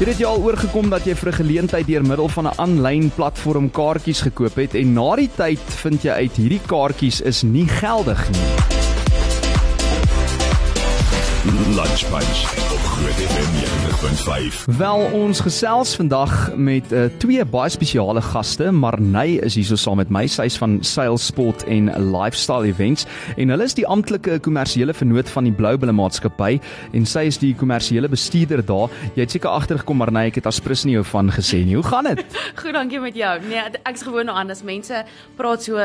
[0.00, 3.70] Jy het al oorgekom dat jy vir 'n geleentheid deur middel van 'n aanlyn platform
[3.70, 8.30] kaartjies gekoop het en na die tyd vind jy uit hierdie kaartjies is nie geldig
[8.30, 8.89] nie.
[11.70, 12.40] Lunch Bunch
[12.72, 13.50] op Groot FM
[14.70, 14.76] 90.5.
[14.76, 18.72] Wel ons gesels vandag met uh, twee baie spesiale gaste.
[18.74, 23.54] Marney is hier so saam met my, sy's van Sales Sport en Lifestyle Events en
[23.54, 26.56] hulle is die amptelike kommersiële vennoot van die Bloubulle maatskappy
[26.90, 28.90] en sy is die kommersiële bestuurder daar.
[29.14, 31.78] Jy het seker agtergekom Marney, ek het aspris nie jou van gesê nie.
[31.78, 32.24] Hoe gaan dit?
[32.64, 33.36] Goed, dankie met jou.
[33.46, 34.64] Nee, ek's gewoon nou anders.
[34.66, 35.04] Mense
[35.38, 35.78] praat so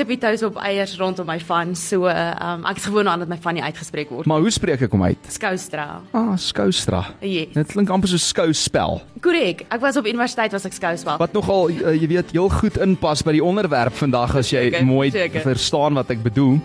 [0.00, 1.74] tippie toes op eiers rondom my van.
[1.78, 4.26] So, um, ek is gewoon aan dat my van nie uitgespreek word.
[4.30, 5.28] Maar hoe spreek ek hom uit?
[5.28, 5.86] Skoustra.
[6.16, 7.04] Ah, Skoustra.
[7.20, 7.52] Yes.
[7.54, 9.00] Dit klink amper so skouspel.
[9.20, 9.66] Korrek.
[9.68, 11.18] Ek was op universiteit was ek skouspel.
[11.20, 14.86] Wat nogal uh, jy weet heel goed inpas by die onderwerp vandag as jy Seker,
[14.88, 15.44] mooi seker.
[15.44, 16.56] verstaan wat ek bedoel.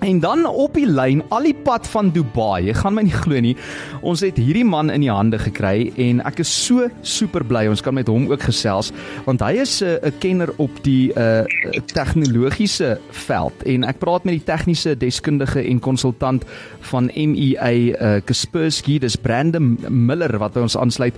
[0.00, 2.64] En dan op die lyn al die pad van Dubai.
[2.70, 3.52] Jy gaan my nie glo nie.
[4.00, 7.82] Ons het hierdie man in die hande gekry en ek is so super bly ons
[7.84, 8.92] kan met hom ook gesels
[9.26, 11.44] want hy is 'n uh, kenner op die uh
[11.92, 16.44] tegnologiese veld en ek praat met die tegniese deskundige en konsultant
[16.80, 21.14] van MEA uh, Kaspersky, dis Brandon Miller wat by ons aansluit.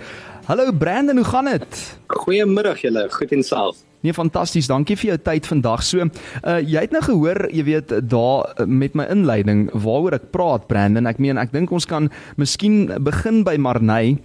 [0.47, 1.99] Hallo Brandon, hoe gaan dit?
[2.06, 3.77] Goeiemiddag julle, goed en self.
[4.03, 4.67] Nee, fantasties.
[4.70, 5.84] Dankie vir jou tyd vandag.
[5.86, 10.31] So, uh jy het nou gehoor, jy weet, daar uh, met my inleiding waaroor ek
[10.34, 11.06] praat, Brandon.
[11.06, 14.17] Ek meen, ek dink ons kan miskien begin by Marney.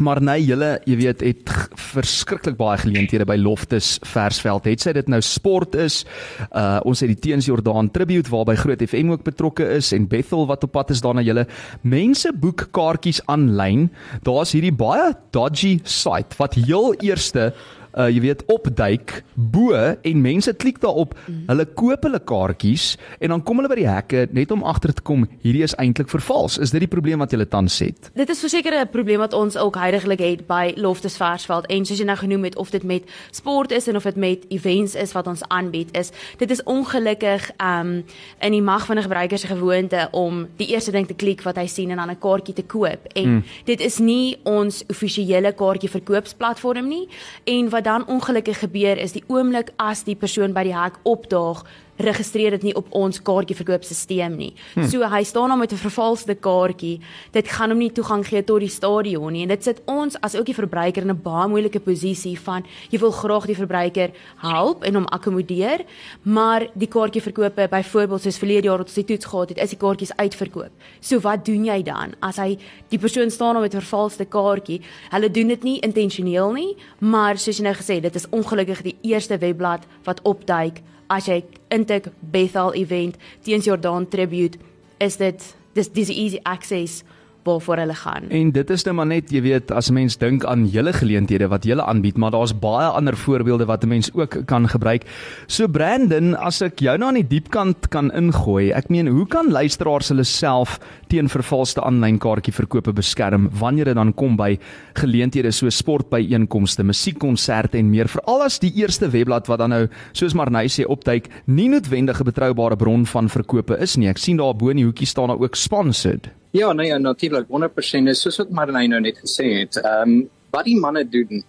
[0.00, 1.50] Marney, julle, jy weet, het
[1.90, 4.68] verskriklik baie geleenthede by Loftus Versveld.
[4.70, 6.02] Het sy dit nou sport is.
[6.48, 10.46] Uh ons het die Teens Jordaan Tribute waarby Groot FM ook betrokke is en Bethel
[10.48, 11.44] wat op pad is daarna julle.
[11.82, 13.90] Mense boek kaartjies aanlyn.
[14.24, 17.50] Daar's hierdie baie dodgy site wat heel eerste
[17.94, 21.14] uh jy weet opduik bo en mense klik daarop.
[21.46, 25.02] Hulle koop hulle kaartjies en dan kom hulle by die hekke net om agter te
[25.02, 26.58] kom hierdie is eintlik vervals.
[26.58, 28.10] Is dit die probleem wat jy tans het?
[28.14, 31.98] Dit is verseker 'n probleem wat ons ook heidaglik het by Loftus Versveld en soos
[31.98, 35.12] jy nou genoem het of dit met sport is en of dit met events is
[35.12, 38.04] wat ons aanbied is dit is ongelukkig um
[38.40, 41.56] in die mag van 'n gebruiker se gewoonte om die eerste ding te klik wat
[41.56, 43.44] hy sien en dan 'n kaartjie te koop en mm.
[43.64, 47.08] dit is nie ons offisiële kaartjie verkoopsplatform nie
[47.44, 51.64] en wat dan ongelukkig gebeur is die oomblik as die persoon by die hek opdaag
[52.00, 54.52] registreer dit nie op ons kaartjie verkoopstelsel nie.
[54.74, 54.88] Hm.
[54.90, 57.00] So hy staan daar met 'n vervalste kaartjie.
[57.32, 60.34] Dit gaan hom nie toegang gee tot die stadion nie en dit sit ons as
[60.36, 64.84] ook die verbruiker in 'n baie moeilike posisie van jy wil graag die verbruiker help
[64.84, 65.84] en hom akkommodeer,
[66.22, 69.78] maar die kaartjieverkope byvoorbeeld soos verlede jaar wat ons die toets gehad het, is die
[69.78, 70.70] kaartjies uitverkoop.
[71.00, 72.58] So wat doen jy dan as hy
[72.88, 74.80] die persoon staan daar met 'n vervalste kaartjie?
[75.10, 78.96] Hulle doen dit nie intentioneel nie, maar soos jy nou gesê dit is ongelukkig die
[79.02, 81.40] eerste webblad wat opduik as jy
[81.74, 84.58] intik Bethel event teens Jordaan tribute
[85.02, 87.02] is dit dis dis easy access
[87.44, 88.28] waarvoor hulle gaan.
[88.28, 91.48] En dit is nou maar net, jy weet, as 'n mens dink aan julle geleenthede
[91.48, 95.02] wat julle aanbied, maar daar's baie ander voorbeelde wat 'n mens ook kan gebruik.
[95.46, 99.50] So Brandon, as ek jou nou aan die diepkant kan ingooi, ek meen, hoe kan
[99.50, 100.78] luisteraars hulle self
[101.08, 104.58] teen vervalste aanlyn kaartjie verkope beskerm wanneer dit dan kom by
[104.94, 110.34] geleenthede so sportbyeenkomste, musiekkonserte en meer, veral as die eerste webblad wat dan nou, soos
[110.34, 114.08] Marney sê, opduik, nie noodwendig 'n betroubare bron van verkope is nie.
[114.08, 116.39] Ek sien daar bo in die hoekie staan daar ook sponsored.
[116.50, 119.78] Ja, nee, natuurlik 100% is soos wat Marlene nou net gesê het.
[119.82, 121.44] Ehm um, wat die manne doen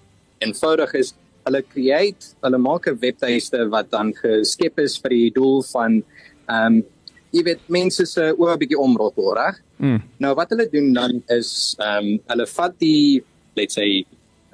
[0.45, 1.15] eenvoudig is
[1.47, 6.03] hulle create, hulle maak 'n webtuiste wat dan geskep is vir die doel van
[6.47, 6.83] ehm um,
[7.31, 9.57] jy weet mense se oë 'n bietjie omrottel, reg?
[9.77, 10.01] Mm.
[10.19, 13.23] Nou wat hulle doen dan is ehm um, hulle vat die
[13.55, 14.05] let's say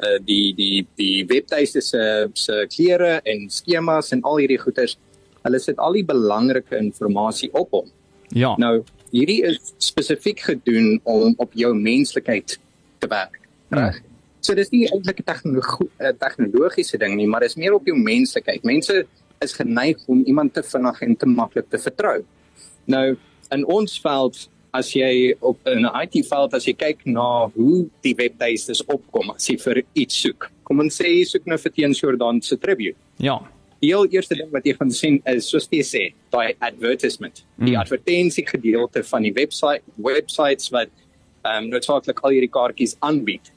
[0.03, 4.97] uh, die die die webtuiste se se kleure en skemas en al hierdie goeders.
[5.44, 7.91] Hulle sit al die belangrike inligting op hom.
[8.30, 8.56] Ja.
[8.57, 12.57] Nou, hierdie is spesifiek gedoen om op jou menslikheid
[13.00, 13.40] te werk.
[13.69, 14.01] Reg.
[14.40, 17.97] So dis nie eintlik 'n tegnologie 'n tegnologiese ding nie, maar dis meer op jou
[17.97, 18.63] menslikheid.
[18.63, 19.06] Mense
[19.41, 22.23] is geneig om iemand te vinnig en te maklik te vertrou.
[22.85, 23.18] Nou,
[23.51, 28.16] in ons veld as jy op 'n IT veld as jy kyk na hoe die
[28.16, 30.51] webtuistes opkom as jy vir iets soek.
[30.63, 32.98] Kom ons sê jy soek nou vir Teens Jordan se tribute.
[33.18, 33.39] Ja.
[33.81, 36.03] Die heel eerste ding wat jy gaan sien is soos jy sê,
[36.33, 37.81] daai advertisement, die Mm.
[37.81, 40.89] advertensie gedeelte van die webwerf websites wat
[41.45, 43.51] ehm um, noodsaaklik al hierdie kaartjies aanbied.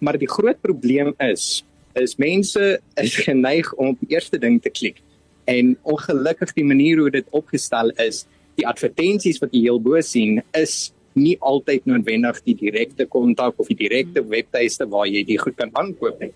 [0.00, 1.64] Maar die groot probleem is
[1.94, 5.02] is mense is geneig om op die eerste ding te klik.
[5.44, 8.26] En ongelukkig die manier hoe dit opgestel is,
[8.56, 13.68] die advertensies wat jy heel bo sien is nie altyd noodwendig die direkte kontak of
[13.68, 16.32] die direkte webtuiste waar jy die goed kan aankoop nie.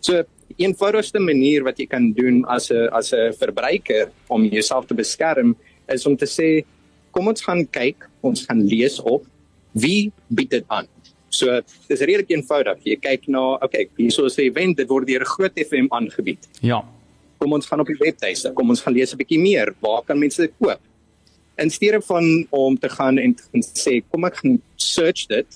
[0.00, 0.22] So
[0.56, 5.56] eenvoudigste manier wat jy kan doen as 'n as 'n verbruiker om jouself te beskerm
[5.88, 6.64] is om te sê
[7.10, 9.24] kom ons gaan kyk, ons gaan lees op
[9.72, 10.88] wie bied dit aan.
[11.28, 12.78] So dis redelik eenvoudig.
[12.84, 16.48] Jy kyk na, okay, hierso is 'n event, dit word deur 'n groot FM aangebied.
[16.60, 16.84] Ja.
[17.38, 19.74] Kom ons gaan op die webtuiste, kom ons gaan lees 'n bietjie meer.
[19.80, 20.80] Waar kan mense dit koop?
[21.58, 25.46] In steede van om te gaan en, en sê kom ek gaan search dit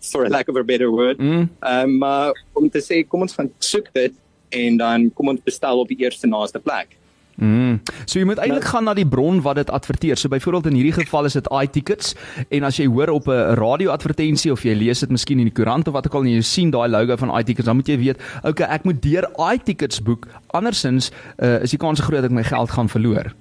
[0.00, 1.18] for lack of a better word.
[1.18, 1.48] Mm.
[1.60, 4.14] um, maar om te sê kom ons gaan soek dit
[4.50, 6.96] en dan kom ons bestel op die eerste naaste plek.
[7.40, 7.78] Mm.
[8.04, 10.18] So jy moet eintlik gaan na die bron wat dit adverteer.
[10.20, 12.12] So byvoorbeeld in hierdie geval is dit iTickets
[12.48, 15.88] en as jy hoor op 'n radio-advertensie of jy lees dit miskien in die koerant
[15.88, 18.18] of wat ook al en jy sien daai logo van iTickets, dan moet jy weet,
[18.44, 20.28] okay, ek moet deur iTickets boek.
[20.52, 23.32] Andersins uh, is die kans groot dat ek my geld gaan verloor.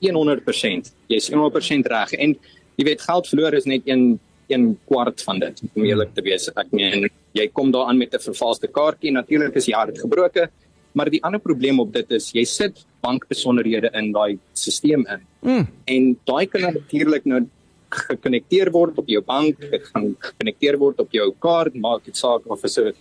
[0.00, 0.92] 100%.
[1.08, 2.12] Jy's 100% reg.
[2.12, 2.36] En
[2.76, 6.48] jy weet geld verloor is net 1 1 kwart van dit om eerlik te wees.
[6.48, 9.12] Ek meen jy kom daaraan met 'n vervalste kaartjie.
[9.12, 10.48] Natuurlik is die hart gebroke,
[10.94, 15.22] maar die ander probleem op dit is jy sit bankbesonderhede in daai stelsel in.
[15.40, 15.66] Mm.
[15.86, 17.46] En daai kan natuurlik nou
[17.90, 22.42] gekonnekteer word op jou bank, dit gaan gekonnekteer word op jou kaart, maak dit saak
[22.46, 22.94] of dit 'n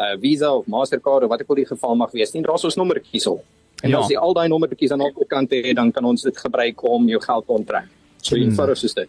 [0.00, 2.32] uh, Visa of Mastercard of wat ook al die geval mag wees.
[2.32, 3.44] Nie daar's ons nommertjies op.
[3.82, 3.98] En Ja.
[3.98, 7.08] as jy al daai nommertjies aan albei kante het, dan kan ons dit gebruik om
[7.08, 7.88] jou geld te onttrek.
[8.22, 9.08] So eenvoudig soos dit.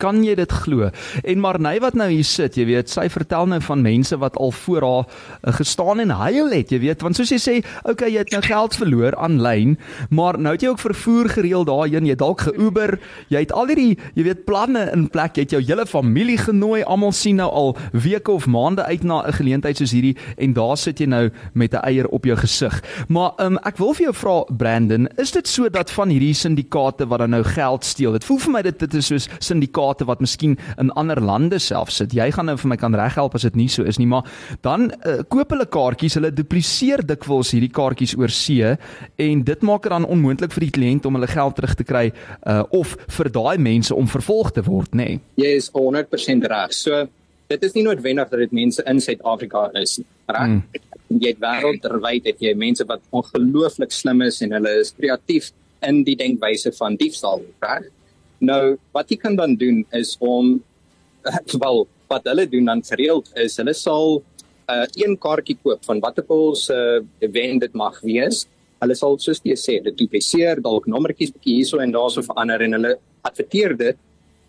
[0.00, 0.88] Kan jy dit glo?
[1.24, 4.52] En Marney wat nou hier sit, jy weet, sy vertel nou van mense wat al
[4.62, 8.24] voor haar uh, gestaan en huil het, jy weet, want soos jy sê, okay, jy
[8.24, 9.76] het nou geld verloor aanlyn,
[10.08, 12.96] maar nou het jy ook vervoer gereël daarheen, jy dalk ge-Uber,
[13.28, 16.80] jy het al hierdie, jy weet, planne in plek, jy het jou hele familie genooi,
[16.82, 20.76] almal sien nou al weke of maande uit na 'n geleentheid soos hierdie en daar
[20.76, 22.82] sit jy nou met 'n eier op jou gesig.
[23.08, 27.06] Maar um, ek wil vir jou vra Brandon, is dit so dat van hierdie syndikaate
[27.06, 30.20] wat dan nou geld steel, dit voel vir my dit dit is soos syndikaate wat
[30.20, 32.14] miskien in ander lande self sit.
[32.14, 34.28] Jy gaan nou vir my kan reghelp as dit nie so is nie, maar
[34.62, 38.74] dan uh, koop hulle kaartjies, hulle dupliseer dikwels hierdie kaartjies oor see
[39.16, 42.10] en dit maak dit dan onmoontlik vir die kliënt om hulle geld terug te kry
[42.10, 45.16] uh, of vir daai mense om vervolg te word, nê.
[45.16, 45.20] Nee.
[45.40, 46.74] Jy is 100% reg.
[46.76, 47.06] So
[47.50, 50.08] dit is nie noodwendig dat dit mense in Suid-Afrika is nie.
[50.30, 50.50] Reg?
[50.52, 50.82] Mm.
[51.20, 55.50] Jy het wêreldwyd het jy mense wat ongelooflik slim is en hulle is kreatief
[55.86, 57.88] in die denkwyse van diefstal, reg?
[58.40, 60.58] Nou, wat jy kan dan doen is om
[61.64, 64.22] wel wat hulle doen dan gereeld is hulle sal
[64.70, 68.46] 'n uh, een kaartjie koop van wat ook al se uh, event dit mag wees.
[68.80, 72.72] Hulle sal soos jy sê, dit dupliseer, dalk nommertjies bietjie hierso en daarso verander en
[72.78, 73.96] hulle adverteer dit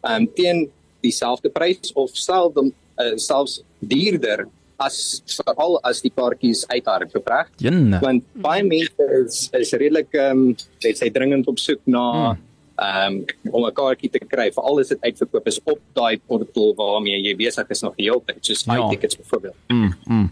[0.07, 0.69] um, teen
[1.01, 2.71] dieselfde prys of selfs
[3.01, 4.45] uh, selfs duurder
[4.77, 7.11] as veral as die kaartjies uithard.
[7.57, 7.99] Jenne.
[8.01, 12.50] Want baie mense is is redelik ehm um, sê sy dringend op soek na ehm
[12.81, 14.51] um, om 'n kaartjie te kry.
[14.51, 18.21] Veral as dit uitverkoop is op daai portaal waarmee jy besig is nog die hele
[18.25, 18.75] tyd, soos Ja.
[18.75, 18.87] ja.
[18.89, 19.55] tickets byvoorbeeld.
[19.67, 20.31] Mm, mm.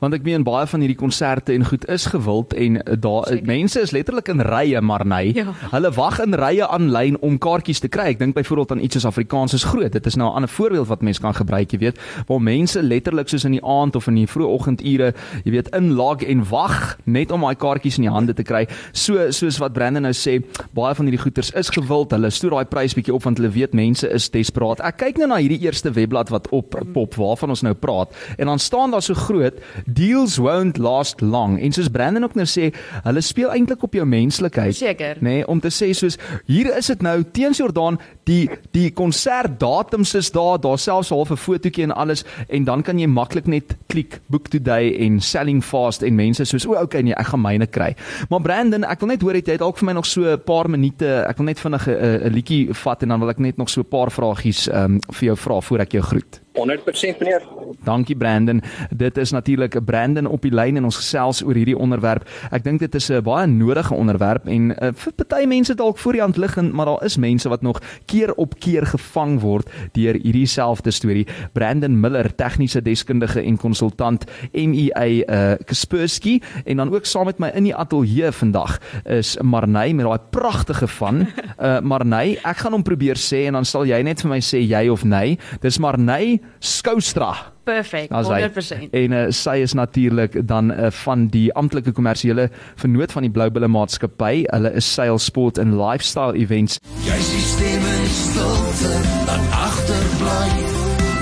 [0.00, 3.80] Want ek meen baie van hierdie konserte en goed is gewild en uh, daar mense
[3.80, 5.34] is letterlik in rye maar nee.
[5.34, 5.52] Ja.
[5.70, 8.08] Hulle wag in rye aanlyn om kaartjies te kry.
[8.14, 9.92] Ek dink byvoorbeeld aan iets soos Afrikaans is groot.
[9.92, 13.28] Dit is nou 'n ander voorbeeld wat mense kan gebruik, jy weet, waar mense letterlik
[13.28, 15.14] soos in die aand of in die vroeë oggendure,
[15.44, 18.66] jy weet, inlag en wag net om daai kaartjies in die hande te kry.
[18.92, 20.42] So soos wat Brandon nou sê,
[20.72, 21.87] baie van hierdie goeders is gewild.
[21.88, 24.80] Hulle stoor daai prys bietjie op want hulle weet mense is desperaat.
[24.84, 28.46] Ek kyk nou na hierdie eerste webblad wat op pop waarvan ons nou praat en
[28.46, 29.54] dan staan daar so groot
[29.86, 31.58] deals won't last long.
[31.60, 32.70] En soos Brandon ook nou sê,
[33.04, 34.74] hulle speel eintlik op jou menslikheid.
[35.20, 37.98] Nê, nee, om te sê soos hier is dit nou teens Jordaan,
[38.28, 42.98] die die konsertdatums is daar, daar selfs half 'n fotootjie en alles en dan kan
[42.98, 47.14] jy maklik net klik book today en selling fast en mense soos o, okay nee,
[47.14, 47.94] ek gaan myne kry.
[48.30, 50.68] Maar Brandon, ek wil net hoor het jy dalk vir my nog so 'n paar
[50.68, 53.80] minute, ek wil net vinnig 'n liedjie vat en dan wil ek net nog so
[53.80, 56.40] 'n paar vragies ehm um, vir jou vra voor ek jou groet.
[56.58, 57.42] 100% meneer.
[57.84, 58.62] Dankie Brandon.
[58.90, 62.26] Dit is natuurlik Brandon op die lyn en ons gesels oor hierdie onderwerp.
[62.50, 66.12] Ek dink dit is 'n baie nodige onderwerp en uh, vir party mense dalk voor
[66.12, 70.14] die hand liggend, maar daar is mense wat nog keer op keer gevang word deur
[70.14, 71.26] hierdie selfde storie.
[71.52, 77.50] Brandon Miller, tegniese deskundige en konsultant MEA uh, Kaspersky en dan ook saam met my
[77.54, 81.26] in die ateljee vandag is Marney met daai pragtige van
[81.60, 82.38] uh, Marney.
[82.42, 85.04] Ek gaan hom probeer sê en dan sal jy net vir my sê jy of
[85.04, 85.38] nee.
[85.62, 87.34] Dis Marney Skoustra.
[87.64, 88.40] Perfek, As hy.
[88.48, 88.94] 100%.
[88.96, 92.48] En uh, sy is natuurlik dan uh, van die amptelike kommersiële
[92.80, 94.46] vernoot van die Bloubulle maatskappy.
[94.48, 96.80] Hulle is sail sport en lifestyle events.
[97.06, 98.94] Jy sien stemme in stilte
[99.28, 100.48] dan agterbly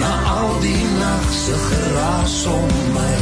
[0.00, 3.16] na al die nag se geraas om my.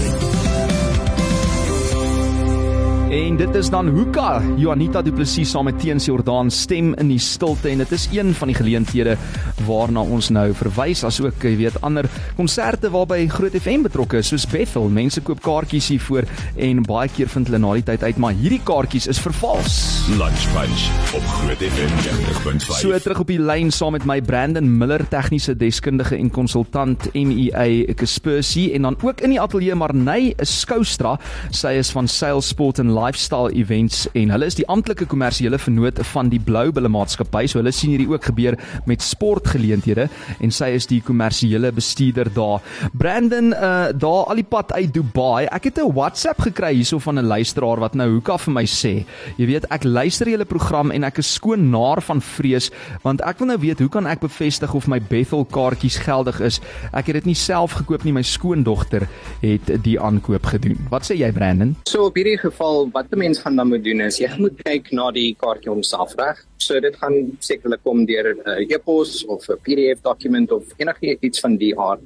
[3.14, 7.20] En dit is dan Hoeka, Juanita Du Plessis saam met Teens Jordaan stem in die
[7.22, 9.14] stilte en dit is een van die geleenthede
[9.62, 12.08] waarna ons nou verwys asook jy weet ander
[12.38, 14.88] konserte waarby Groot FM betrokke is soos Bethel.
[14.92, 16.26] Mense koop kaartjies hiervoor
[16.66, 19.76] en baie keer vind hulle na die tyd uit maar hierdie kaartjies is vervals.
[20.18, 22.80] Lunch Punch op Groot FM 90.5.
[22.80, 27.94] So terug op die lyn saam met my Brandon Miller tegniese deskundige en konsultant MEA
[27.98, 31.16] Kaspersie en dan ook in die ateljee Marney Skoustra.
[31.54, 36.00] Sy is van Sales Sport and Lifestyle Events en hulle is die amptelike kommersiële vennoot
[36.12, 37.46] van die Blou Bulle Maatskappy.
[37.50, 38.58] So hulle sien hierdie ook gebeur
[38.88, 39.04] met
[39.44, 40.08] sportgeleenthede
[40.40, 42.62] en sy is die kommersiële bestuurder daar.
[42.92, 45.46] Brandon uh daar al die pad uit Dubai.
[45.46, 49.04] Ek het 'n WhatsApp gekry hierso van 'n luisteraar wat nou hoeka vir my sê.
[49.36, 52.70] Jy weet, ek luister julle program en ek is skoon naar van vrees
[53.02, 56.60] want ek wil nou weet hoe kan ek bevestig of my Bethel kaartjies geldig is?
[56.92, 59.08] Ek het dit nie self gekoop nie, my skoondogter
[59.40, 60.78] het die aankoop gedoen.
[60.90, 61.76] Wat sê jy Brandon?
[61.84, 64.92] So op hierdie geval wat 'n mens gaan dan moet doen is jy moet kyk
[64.92, 66.44] na die kaartjie homself reg.
[66.56, 71.40] So dit gaan sekerlik kom deur 'n uh, e-pos of 'n PDF dokument of enigiets
[71.40, 72.02] van die aard.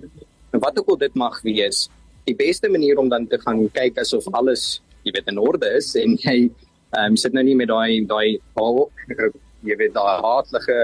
[0.52, 1.88] En wat ook al dit mag wees,
[2.24, 5.94] die beste manier om dan te gaan kyk asof alles, jy weet, in orde is
[5.96, 6.50] en jy
[6.96, 8.38] ehm um, sit nou nie met daai daai
[9.68, 10.78] jy weet daai hartlike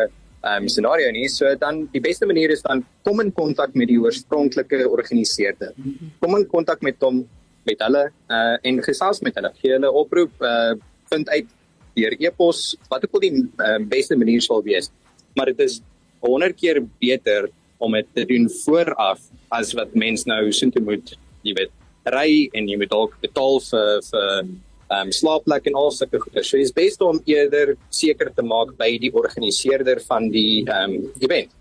[0.45, 1.29] ehm um, scenario nie.
[1.33, 5.73] So dan die beste manier is dan kom in kontak met die oorspronklike organiseerder.
[6.21, 7.25] Kom in kontak met hom
[7.65, 9.53] met hulle uh en gesels met hulle.
[9.63, 10.75] Gee hulle oproep uh
[11.13, 11.49] vind uit
[11.95, 14.91] deur e-pos wat ook al die uh, beste manier sal wees.
[15.35, 15.81] Maar dit is
[16.25, 19.21] 100 keer beter om dit te doen vooraf
[19.53, 21.73] as wat mens nou soontoe moet, jy weet,
[22.13, 24.47] ry en jy moet dalk betaal vir vir
[24.95, 26.43] um slaapplek en al sulke goeie.
[26.45, 31.53] So dis best om eerder seker te maak by die organiseerder van die um event.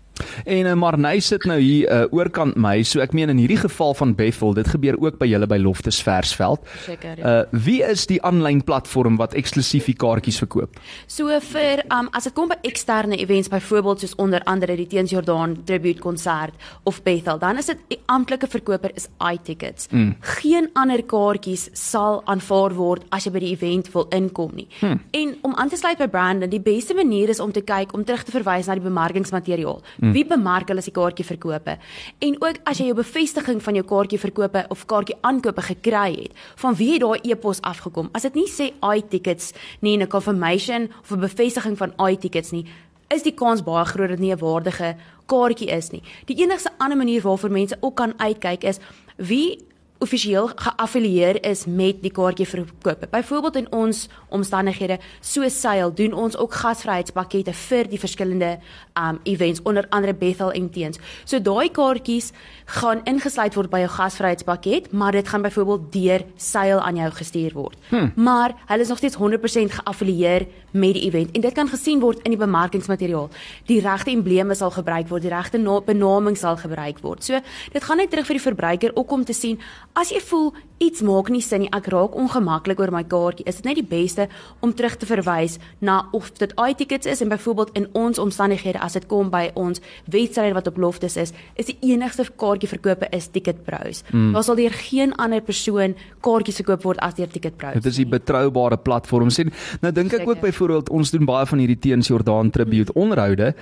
[0.44, 3.94] En uh, Marney sit nou hier uh, oorkant my, so ek meen in hierdie geval
[3.98, 6.62] van Bethel, dit gebeur ook by julle by Loftus Versveld.
[6.86, 7.18] Seker.
[7.18, 7.24] Ja.
[7.24, 10.76] Uh wie is die aanlyn platform wat eksklusief die kaartjies verkoop?
[11.10, 15.12] So vir um as dit kom by eksterne events byvoorbeeld soos onder andere die Teens
[15.14, 16.54] Jordaan tribute konsert
[16.84, 19.88] of Bethel, dan is dit die amptelike verkoper is iTickets.
[19.90, 20.14] Mm.
[20.40, 24.66] Geen ander kaartjies sal aanvaar word as jy by die event wil inkom nie.
[24.80, 25.00] Hmm.
[25.16, 28.04] En om aan te sluit by Brandon, die beste manier is om te kyk om
[28.04, 29.82] terug te verwys na die bemarkingsmateriaal.
[30.04, 30.12] Mm.
[30.12, 31.78] Wie bemark hulle as die kaartjie verkope?
[32.20, 36.32] En ook as jy jou bevestiging van jou kaartjie verkope of kaartjie aankope gekry het,
[36.60, 38.10] van wie het daai e-pos afgekom?
[38.12, 42.66] As dit nie sê iTickets nie, 'n confirmation of 'n bevestiging van iTickets nie,
[43.08, 44.96] is die kans baie groot dat dit nie 'n waardige
[45.26, 46.02] kaartjie is nie.
[46.26, 48.78] Die enigste ander manier waarvoor mense ook kan uitkyk is
[49.16, 49.58] wie
[50.04, 53.06] offisieel geaffilieer is met die kaartjie verkoop.
[53.10, 58.58] Byvoorbeeld in ons omstandighede, so seil doen ons ook gasvryheidspakkette vir die verskillende
[59.00, 61.00] um events onder andere Bethel en Teens.
[61.24, 62.32] So daai kaartjies
[62.80, 67.56] gaan ingesluit word by jou gasvryheidspakket, maar dit gaan byvoorbeeld deur seil aan jou gestuur
[67.56, 67.78] word.
[67.88, 68.12] Hmm.
[68.14, 72.20] Maar hulle is nog steeds 100% geaffilieer met die event en dit kan gesien word
[72.26, 73.28] in die bemarkingsmateriaal.
[73.70, 77.24] Die regte embleme sal gebruik word, die regte benaming sal gebruik word.
[77.24, 77.40] So
[77.72, 79.60] dit gaan net terug vir die verbruiker ook om te sien
[79.94, 80.48] As jy voel
[80.82, 83.86] iets maak nie sin nie, ek raak ongemaklik oor my kaartjie, is dit net die
[83.86, 84.26] beste
[84.64, 88.96] om terug te verwys na of dit iTickets is en byvoorbeeld in ons omstandighede as
[88.98, 89.78] dit kom by ons
[90.10, 94.02] wedstryd wat op Loftus is, is die enigste kaartjie verkope is Ticketpros.
[94.10, 94.32] Mm.
[94.34, 95.94] Daar sal deur geen ander persoon
[96.26, 97.78] kaartjies verkoop word as deur Ticketpros.
[97.78, 99.30] Dit is die betroubare platform.
[99.30, 102.98] Sien, nou dink ek ook byvoorbeeld ons doen baie van hierdie teens Jordaan tribute mm.
[103.06, 103.52] onderhoude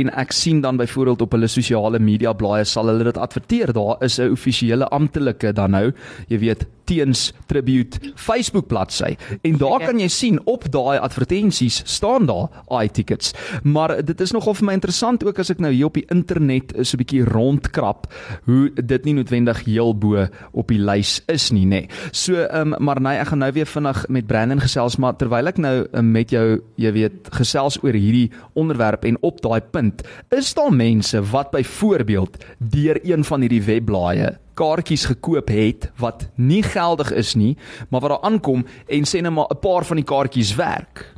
[0.00, 3.72] en ek sien dan byvoorbeeld op hulle sosiale media blaaie sal hulle dit adverteer.
[3.72, 5.92] Daar is 'n offisiële amptelike dan nou,
[6.32, 9.14] jy weet, teens tribute Facebook bladsy.
[9.42, 13.34] En daar kan jy sien op daai advertensies staan daar i-tickets.
[13.62, 16.74] Maar dit is nogal vir my interessant ook as ek nou hier op die internet
[16.80, 18.06] so 'n bietjie rondkrap
[18.46, 21.86] hoe dit nie noodwendig heel bo op die lys is nie, nê.
[21.86, 21.88] Nee.
[22.12, 25.46] So, ehm um, maar nee, ek gaan nou weer vinnig met Brandon gesels, maar terwyl
[25.46, 30.02] ek nou um, met jou, jy weet, gesels oor hierdie onderwerp en op daai punt,
[30.30, 36.62] is daar mense wat byvoorbeeld deur een van hierdie webblaaie kaartjies gekoop het wat nie
[36.62, 37.56] geldig is nie,
[37.88, 41.16] maar wat daar aankom en sê net maar 'n paar van die kaartjies werk.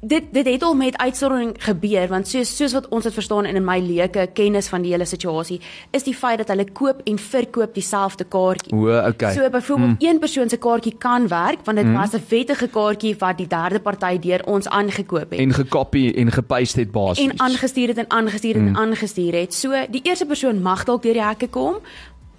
[0.00, 3.56] Dit dit het al met uitsondering gebeur want soos soos wat ons dit verstaan en
[3.56, 7.18] in my leuke kennis van die hele situasie is die feit dat hulle koop en
[7.18, 8.74] verkoop dieselfde kaartjie.
[8.76, 9.32] O, okay.
[9.34, 10.08] So byvoorbeeld hmm.
[10.08, 11.96] een persoon se kaartjie kan werk want dit hmm.
[11.96, 15.40] was 'n wettige kaartjie wat die derde party deur ons aangekoop het.
[15.40, 17.26] En gekopie en gepaste het basies.
[17.26, 18.74] En aangestuur het en aangestuur het hmm.
[18.74, 19.54] en aangestuur het.
[19.54, 21.74] So die eerste persoon mag dalk deur die hekke kom,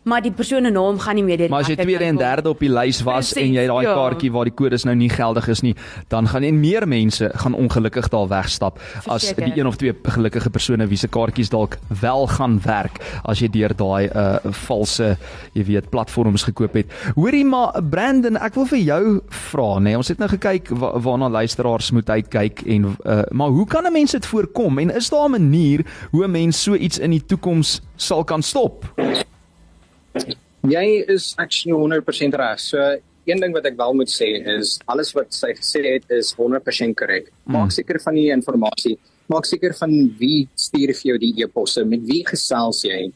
[0.08, 1.52] maar die persoon se naam gaan nie meer deur.
[1.52, 3.94] Maar as jy tweede en derde op die lys was Precies, en jy daai ja.
[3.98, 5.74] kaartjie waar die kodes nou nie geldig is nie,
[6.14, 9.46] dan gaan en meer mense gaan ongelukkig daar wegstap as Verseker.
[9.46, 13.52] die een of twee gelukkige persone wie se kaartjies dalk wel gaan werk as jy
[13.52, 14.26] deur daai uh
[14.68, 15.16] valse,
[15.54, 16.92] jy weet, platforms gekoop het.
[17.16, 19.02] Hoorie maar Brandon, ek wil vir jou
[19.52, 19.90] vra, nê.
[19.90, 23.86] Nee, ons het nou gekyk wa waarna luisteraars moet uitkyk en uh maar hoe kan
[23.86, 27.12] 'n mens dit voorkom en is daar 'n manier hoe 'n mens so iets in
[27.12, 28.86] die toekoms sal kan stop?
[30.68, 32.60] Jy is actually 100% reg.
[32.60, 32.98] So
[33.28, 36.96] een ding wat ek wel moet sê is alles wat sy gesê het is 100%
[36.98, 37.30] korrek.
[37.44, 38.98] Maak seker van die inligting.
[39.28, 43.12] Maak seker van wie stuur vir jou die e-posse, met wie gesels jy.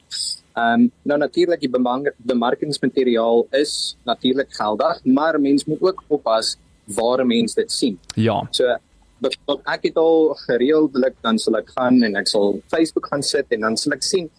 [0.51, 7.23] Ehm um, nou natuurlik die bemarkingsmateriaal is natuurlik geldig, maar mens moet ook oppas waar
[7.23, 7.99] 'n mens dit sien.
[8.15, 8.47] Ja.
[8.51, 8.75] So
[9.21, 13.45] byvoorbeeld ek het al gereeldelik dan sal ek gaan en ek sal Facebook gaan sit
[13.49, 14.29] en dan sal ek sien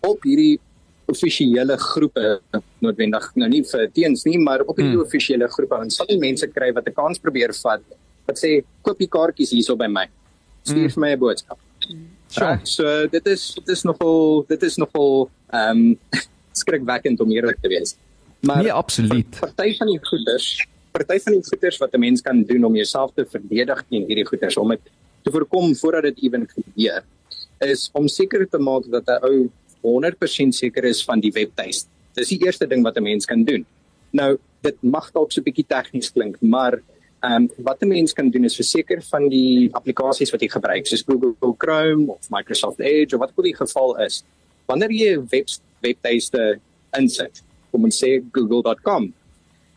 [0.00, 0.60] op hierdie
[1.10, 2.40] offisiële groepe
[2.80, 5.00] noodwendig nou nie vir teens nie maar op hierdie Hmm.
[5.00, 5.06] hmm.
[5.08, 7.82] offisiële groepe dan sal jy mense kry wat 'n kans probeer vat
[8.26, 10.06] wat sê koop die kaartjies hierso by my
[10.64, 10.94] stuur Hmm.
[10.94, 11.58] vir my 'n boodskap
[12.30, 12.46] Sure.
[12.46, 15.98] Reg, so dit is dit is nogal dit is nogal ehm um,
[16.60, 17.96] skrikwekkend om eerlik te wees
[18.42, 19.38] maar Nee, absoluut.
[19.40, 23.10] party van die goeders, party van die goeders wat 'n mens kan doen om jouself
[23.14, 24.80] te verdedig teen hierdie goeders om dit
[25.24, 27.02] te voorkom voordat dit ewen gebeur,
[27.60, 29.50] is om seker te maak dat 'n ou
[29.82, 31.88] 100% seker is van die webtuiste.
[32.14, 33.66] Dis die eerste ding wat 'n mens kan doen.
[34.12, 36.80] Nou, dit mag dalk so 'n bietjie tegnies klink, maar
[37.22, 40.86] ehm um, wat 'n mens kan doen is verseker van die applikasies wat jy gebruik,
[40.86, 44.24] soos Google Chrome of Microsoft Edge of wat ook al die geval is.
[44.66, 45.46] Wanneer jy 'n web
[45.80, 46.60] webtuiste
[46.98, 49.12] insit, kom ons sê google.com.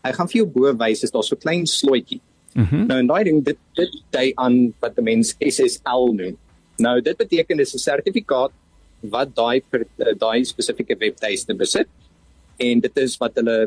[0.04, 2.22] Hy gaan vir jou bo wys is daar so 'n klein slotjie.
[2.56, 6.38] Mm nou en daai ding dit dit dui aan wat 'n mens SSL noem.
[6.78, 8.52] Nou dit beteken dis 'n sertifikaat
[9.12, 11.90] wat daai eh, daai spesifieke webtuiste besit
[12.62, 13.58] en dit is wat hulle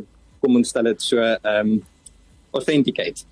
[0.41, 1.77] kom ons stel dit so ehm um,
[2.57, 3.27] authenticate.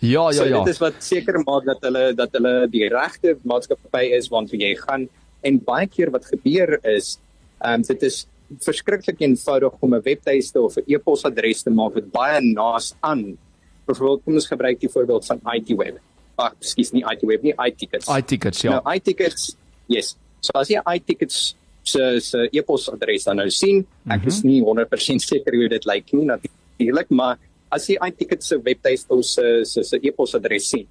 [0.00, 0.58] Ja, ja, so ja.
[0.64, 4.72] dit is wat seker maak dat hulle dat hulle die regte maatskappy is waartoe jy
[4.80, 5.06] gaan
[5.46, 7.18] en baie keer wat gebeur is
[7.60, 8.24] ehm um, dit is
[8.62, 13.36] verskriklik eenvoudig om 'n webtuiste of 'n e-posadres te maak wat baie naas aan
[13.86, 15.98] byvoorbeeld kom ons gebruik die voorbeeld van ITweb.
[16.36, 18.08] Ag, skus nie ITweb nie, iTickets.
[18.08, 18.70] iTickets, ja.
[18.76, 20.16] Nou iTickets, yes.
[20.40, 21.54] So as jy iTickets
[21.86, 26.26] se se e-posadres dan nou sien, ek is nie 100% seker hoe dit lyk nie
[26.28, 27.38] natuurlik, maar
[27.72, 30.86] as jy iTickets se webtuiste of se se se e-posadres sien.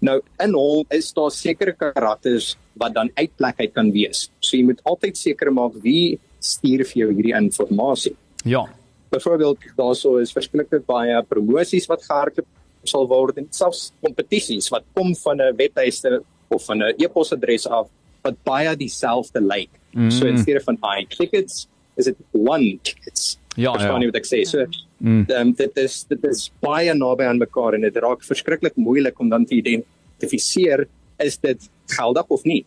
[0.00, 4.28] Nou in hom is daar sekere karakters wat dan uitplek uit kan wees.
[4.40, 8.16] So jy moet altyd seker maak wie stuur vir jou hierdie inligting.
[8.48, 8.64] Ja.
[9.10, 12.48] Byvoorbeeld daarso is verskriklik baie promosies wat gehardloop
[12.88, 17.88] sal word en selfs kompetisies wat kom van 'n webtuiste of van 'n e-posadres af
[18.22, 19.70] wat baie dieselfde lyk.
[19.94, 20.10] Mm.
[20.10, 23.38] So in steede van i tickets is dit one tickets.
[23.56, 24.06] Ja, Verstaan ja.
[24.06, 24.44] jy wat ek sê?
[24.48, 24.66] So
[25.00, 25.24] Mm.
[25.32, 29.30] um, dit is dit is baie naby aan mekaar en dit raak verskriklik moeilik om
[29.32, 30.84] dan te identifiseer
[31.24, 32.66] is dit geldig of nie.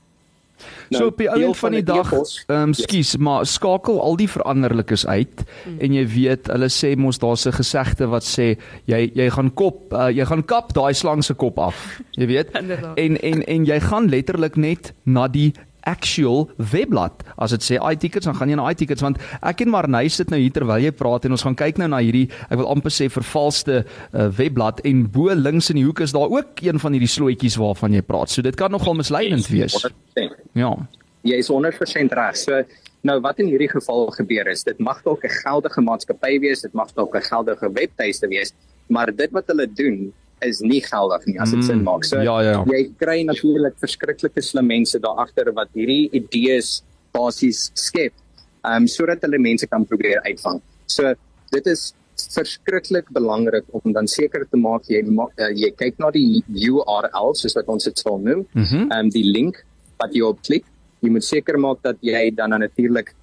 [0.89, 2.11] So op die ou van die Nou, 'n dag,
[2.47, 2.83] ehm um, Yes.
[2.83, 5.79] skus, maar skakel al die veranderlikes uit mm.
[5.79, 9.93] en jy weet, hulle sê mos daar's 'n gesegde wat sê jy jy gaan kop
[9.93, 12.01] uh, jy gaan kap daai slang se kop af.
[12.11, 12.51] Jy weet?
[12.95, 15.53] En en en jy gaan letterlik net na die
[15.85, 20.09] actual webblad as dit sê iTickets dan gaan jy na iTickets want ek en Marnay
[20.09, 22.69] sit nou hier terwyl jy praat en ons gaan kyk nou na hierdie ek wil
[22.71, 26.79] amper sê vervalste uh, webblad en bo links in die hoek is daar ook een
[26.79, 28.31] van hierdie slotjies waarvan jy praat.
[28.33, 29.75] So dit kan nogal misleidend wees.
[30.17, 30.39] 100%.
[30.57, 30.73] Ja.
[31.23, 32.39] Jy is 100% reg.
[32.39, 32.63] So
[33.07, 36.73] nou wat in hierdie geval gebeur is, dit mag dalk 'n geldige maatskappy wees, dit
[36.73, 38.53] mag dalk 'n geldige webtuiste wees,
[38.87, 40.13] maar dit wat hulle doen
[40.49, 42.05] is nie geldig nie as dit Mm, sin maak.
[42.05, 42.63] So ja, ja.
[42.65, 46.81] jy kry natuurlik verskriklike slim mense daar agter wat hierdie idees
[47.13, 48.13] basies skep,
[48.65, 50.61] ehm um, sodat hulle mense kan probeer uitvang.
[50.87, 51.13] So
[51.51, 51.93] dit is
[52.35, 57.33] verskriklik belangrik om dan seker te maak jy ma uh, jy kyk na die URL
[57.35, 58.91] soos wat ons dit sal noem, ehm Mhm.
[58.91, 59.63] um, die link
[59.99, 60.65] wat jy op klik.
[61.01, 63.13] Jy moet seker maak dat jy dan natuurlik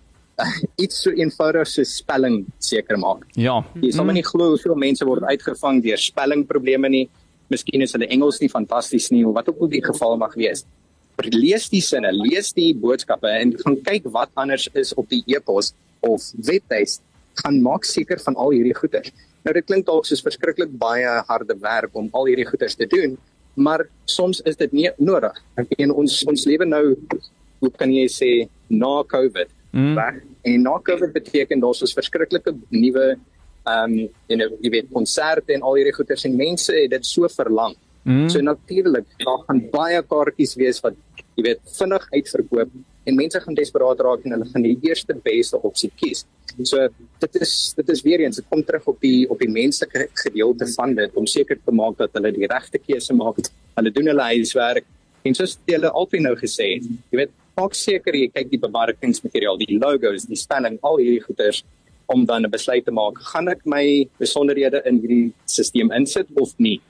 [0.84, 3.24] iets so eenvoudig so spelling seker maak.
[3.38, 3.60] Ja.
[3.80, 7.06] Jy sal my nie glo hoeveel mense word uitgevang deur spellingprobleme nie.
[7.50, 10.64] Miskien is hulle Engels nie fantasties nie of wat ook al die geval mag wees.
[11.20, 15.74] Lees die sinne, lees die boodskappe en gaan kyk wat anders is op die e-pos
[16.06, 17.00] of webtuis.
[17.42, 19.12] Gaan maak seker van al hierdie goeders.
[19.44, 23.16] Nou dit klink dalk soos verskriklik baie harde werk om al hierdie goeders te doen,
[23.56, 25.36] maar soms is dit nie nodig.
[25.60, 26.84] Ek meen ons ons lewe nou
[27.60, 28.30] hoe kan jy sê
[28.72, 29.94] na COVID Mm.
[29.98, 30.22] reg?
[30.42, 33.16] En na COVID beteken daar's ons verskriklike nuwe
[33.68, 37.28] ehm um, know, jy weet konserte en al hierdie goeders en mense het dit so
[37.28, 37.76] verlang.
[38.08, 38.28] Mm.
[38.32, 40.96] So natuurlik, daar gaan baie kaartjies wees wat
[41.36, 42.70] jy weet vinnig uitverkoop
[43.08, 46.24] en mense gaan desperaat raak en hulle gaan die eerste beste opsie kies.
[46.66, 46.88] So
[47.20, 50.66] dit is dit is weer eens dit kom terug op die op die menslike gedeelte
[50.74, 53.44] van dit om seker te maak dat hulle die regte keuse maak.
[53.76, 54.88] Hulle doen hulle huiswerk
[55.22, 59.60] en soos hulle altyd nou gesê het, jy weet, maak seker jy kyk die bemarkingsmateriaal,
[59.60, 61.62] die logos, die spelling, al hierdie goeders
[62.10, 63.84] om dan 'n besluit te maak, gaan ek my
[64.18, 66.80] besonderhede in hierdie stelsel insit of nie?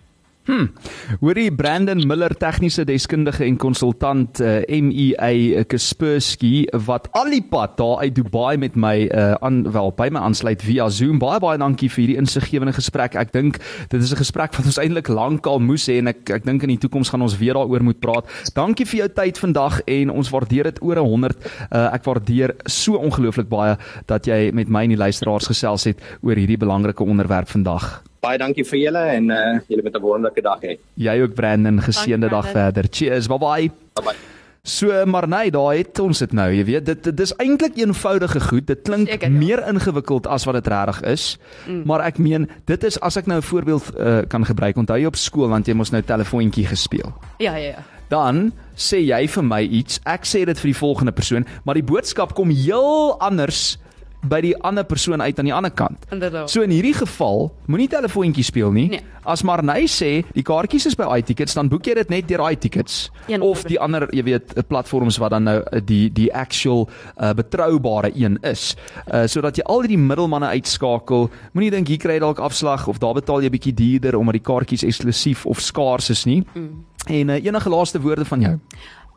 [1.20, 8.00] Hoorie Brandon Miller tegniese deskundige en konsultant uh, MEA Kaspersky wat al die pad daar
[8.00, 11.20] uit Dubai met my uh, aan wel by my aansluit via Zoom.
[11.20, 13.18] Baie baie dankie vir hierdie insiggewende gesprek.
[13.20, 13.60] Ek dink
[13.92, 16.74] dit is 'n gesprek wat ons eintlik lankal moes hê en ek ek dink in
[16.74, 18.24] die toekoms gaan ons weer daaroor moet praat.
[18.54, 21.36] Dankie vir jou tyd vandag en ons waardeer dit oor 100.
[21.70, 23.76] Uh, ek waardeer so ongelooflik baie
[24.06, 28.09] dat jy met my en die luisteraars gesels het oor hierdie belangrike onderwerp vandag.
[28.20, 30.76] Baie dankie vir julle en uh, julle moet 'n wonderlike dag hê.
[30.94, 32.84] Jy ook Brandon, geseënde dag verder.
[32.90, 33.28] Cheers.
[33.28, 33.70] Bye bye.
[33.94, 34.16] Bye bye.
[34.62, 38.40] So maar nee, daar het ons dit nou, jy weet, dit dit is eintlik eenvoudige
[38.40, 38.66] goed.
[38.66, 39.38] Dit klink Seker, ja.
[39.38, 41.38] meer ingewikkeld as wat dit regtig is.
[41.66, 41.82] Mm.
[41.84, 44.76] Maar ek meen, dit is as ek nou 'n voorbeeld uh, kan gebruik.
[44.76, 47.12] Onthou jy op skool want jy mos nou telefoontjie gespeel.
[47.38, 47.84] Ja, ja, ja.
[48.08, 51.86] Dan sê jy vir my iets, ek sê dit vir die volgende persoon, maar die
[51.86, 53.78] boodskap kom heel anders
[54.20, 56.04] by die ander persoon uit aan die ander kant.
[56.12, 56.50] Inderdaad.
[56.50, 58.88] So in hierdie geval, moenie telefoontjie speel nie.
[58.92, 59.04] Nee.
[59.24, 63.10] As Marnay sê die kaartjies is by iTickets, dan boek jy dit net deur iTickets.
[63.28, 63.44] 100%.
[63.44, 67.32] Of die ander, jy weet, eh, platforms wat dan nou eh, die die actual uh,
[67.36, 68.74] betroubare een is.
[69.06, 71.28] Uh sodat jy al hierdie middelmanne uitskakel.
[71.54, 74.46] Moenie dink hier kry jy dalk afslag of daar betaal jy bietjie duurder omdat die
[74.46, 76.42] kaartjies eksklusief of skaars is nie.
[76.54, 76.84] Mm.
[77.06, 78.56] En uh, enige laaste woorde van jou?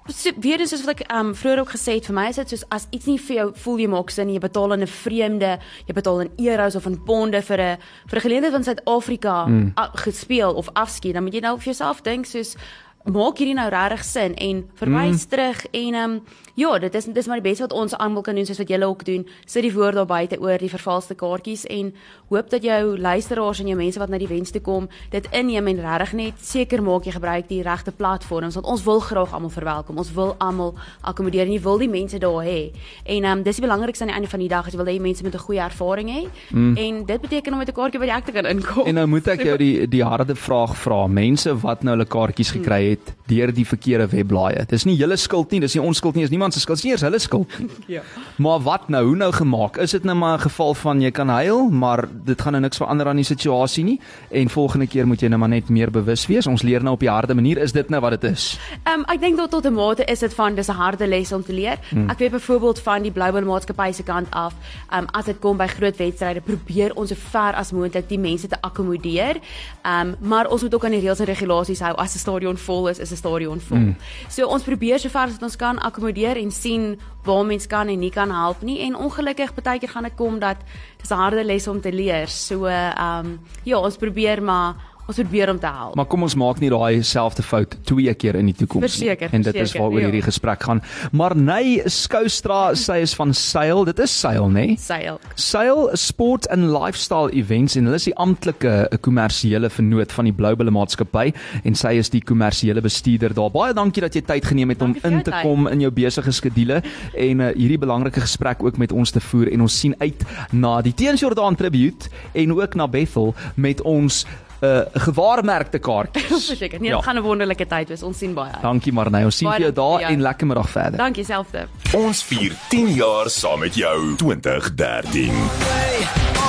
[0.07, 2.49] So, weer eens soos wat ek um, vroeër ook gesê het, vir my is dit
[2.51, 5.51] soos as iets nie vir jou voel jy maak sin, jy betaal in 'n vreemde,
[5.87, 7.77] jy betaal in euros of in ponde vir 'n
[8.09, 9.73] vir 'n geleentheid van Suid-Afrika mm.
[9.95, 12.55] gespeel of afskiet, dan moet jy nou vir jouself dink soos
[13.03, 15.29] maak hierdie nou regtig sin en verwys mm.
[15.29, 16.21] terug en ehm um,
[16.53, 18.85] ja, dit is dis maar die beste wat ons almal kan doen soos wat julle
[18.85, 19.23] ook doen.
[19.45, 21.89] Sit die woord daar buite oor die vervalste kaartjies en
[22.29, 25.67] hoop dat jou luisteraars en jou mense wat na die wens toe kom, dit inneem
[25.71, 29.49] en regtig net seker maak jy gebruik die regte platforms want ons wil graag almal
[29.49, 29.97] verwelkom.
[29.97, 32.69] Ons wil almal akkommodeer en jy wil die mense daar hê.
[33.03, 34.93] En ehm um, dis die belangrikste aan die einde van die dag, is jy wil
[34.93, 36.23] hê mense moet 'n goeie ervaring hê.
[36.51, 36.77] Mm.
[36.77, 38.85] En dit beteken om met 'n kaartjie by die ek te kan inkom.
[38.85, 41.07] En nou moet ek jou die die harde vraag vra.
[41.07, 42.92] Mense wat nou hulle kaartjies gekry het
[43.27, 44.65] deur die verkeerde webblaaie.
[44.69, 46.85] Dis nie julle skuld nie, dis nie ons skuld nie, dis niemand se skuld, dis
[46.85, 47.69] nie eers hulle skuld nie.
[47.93, 48.01] Ja.
[48.37, 49.03] Maar wat nou?
[49.05, 49.77] Hoe nou gemaak?
[49.77, 52.77] Is dit nou maar 'n geval van jy kan huil, maar dit gaan nou niks
[52.77, 56.25] verander aan die situasie nie en volgende keer moet jy nou maar net meer bewus
[56.27, 56.47] wees.
[56.47, 57.57] Ons leer nou op die harde manier.
[57.57, 58.57] Is dit nou wat dit is?
[58.83, 61.31] Ehm um, ek dink tot tot 'n mate is dit van dis 'n harde les
[61.31, 61.77] om te leer.
[61.89, 62.09] Hmm.
[62.09, 64.53] Ek weet byvoorbeeld van die Bluebell maatskappy se kant af,
[64.89, 68.19] ehm um, as dit kom by groot wedstryde, probeer ons so ver as moontlik die
[68.19, 69.39] mense te akkommodeer.
[69.81, 71.93] Ehm um, maar ons moet ook aan die reëls en regulasies hou.
[71.95, 73.77] As 'n stadion vol is, is 'n stadion vol.
[73.77, 73.95] Hmm.
[74.29, 77.87] So ons probeer so ver as wat ons kan akkommodeer en sien waar mens kan
[77.87, 80.57] en nie kan help nie en ongelukkig baie keer gaan dit kom dat
[81.01, 82.27] dis 'n harde les om te leer.
[82.27, 84.75] So ehm um, ja, ons probeer maar
[85.07, 85.95] ons probeer om te help.
[85.99, 89.09] Maar kom ons maak nie daai selfde fout twee keer in die toekoms nie.
[89.09, 90.05] Verseker, En dit is verseker, waaroor ja.
[90.07, 90.81] hierdie gesprek gaan.
[91.11, 93.83] Maar nee, Skoustra, sy is van Sail.
[93.89, 94.47] Dit is Sail?
[94.49, 94.77] Nee?
[94.79, 95.19] Sail.
[95.35, 100.33] Sail Sport and Lifestyle Events en hulle is die amptelike eh, kommersiële vennoot van die
[100.33, 103.51] Bluebelle maatskappy en sy is die kommersiële bestuurder daar.
[103.53, 105.41] Baie dankie dat jy tyd geneem het om Dankie vir in te tyd.
[105.43, 106.79] kom in jou besige skedule
[107.13, 110.77] en uh, hierdie belangrike gesprek ook met ons te voer en ons sien uit na
[110.81, 114.23] die Teens Jordaan tribute en ook na Bethel met ons
[114.63, 116.45] uh, gewaarmerkte kaartjies.
[116.47, 116.79] Verseker.
[116.81, 118.03] Nee, dit gaan 'n wonderlike tyd wees.
[118.03, 118.61] Ons sien baie uit.
[118.61, 119.23] Dankie Marnay.
[119.27, 120.11] Ons sien Baie jou daar jou.
[120.13, 120.97] en lekker middag verder.
[120.97, 121.67] Dankie selfde.
[121.93, 125.31] Ons vier 10 jaar saam met jou 2013.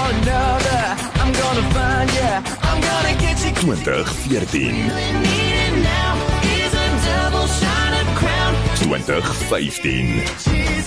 [0.05, 0.85] Another,
[1.20, 2.42] I'm gonna find ya.
[2.62, 3.53] I'm gonna get you.
[3.55, 8.55] 2014, Needed now is a double shot of crown.
[8.77, 10.87] 2015, She's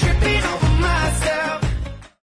[0.00, 0.69] tripping over